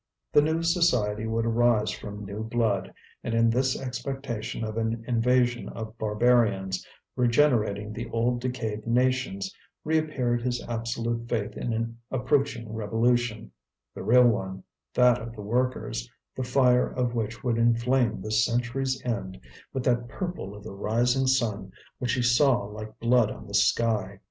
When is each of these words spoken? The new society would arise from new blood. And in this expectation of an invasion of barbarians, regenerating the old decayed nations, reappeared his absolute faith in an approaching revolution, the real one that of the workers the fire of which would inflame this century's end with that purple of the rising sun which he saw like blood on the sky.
The 0.33 0.41
new 0.41 0.63
society 0.63 1.27
would 1.27 1.45
arise 1.45 1.91
from 1.91 2.25
new 2.25 2.43
blood. 2.43 2.91
And 3.23 3.35
in 3.35 3.51
this 3.51 3.79
expectation 3.79 4.63
of 4.63 4.75
an 4.75 5.05
invasion 5.07 5.69
of 5.69 5.95
barbarians, 5.99 6.83
regenerating 7.15 7.93
the 7.93 8.09
old 8.09 8.41
decayed 8.41 8.87
nations, 8.87 9.53
reappeared 9.83 10.41
his 10.41 10.59
absolute 10.67 11.29
faith 11.29 11.55
in 11.55 11.71
an 11.71 11.99
approaching 12.09 12.73
revolution, 12.73 13.51
the 13.93 14.01
real 14.01 14.25
one 14.27 14.63
that 14.95 15.19
of 15.21 15.35
the 15.35 15.43
workers 15.43 16.09
the 16.35 16.41
fire 16.41 16.87
of 16.91 17.13
which 17.13 17.43
would 17.43 17.59
inflame 17.59 18.21
this 18.23 18.43
century's 18.43 18.99
end 19.05 19.39
with 19.71 19.83
that 19.83 20.07
purple 20.07 20.55
of 20.55 20.63
the 20.63 20.73
rising 20.73 21.27
sun 21.27 21.71
which 21.99 22.13
he 22.13 22.23
saw 22.23 22.63
like 22.63 22.97
blood 22.99 23.29
on 23.29 23.45
the 23.45 23.53
sky. 23.53 24.17